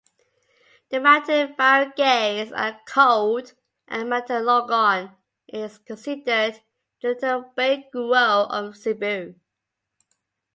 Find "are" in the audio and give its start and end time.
2.57-2.81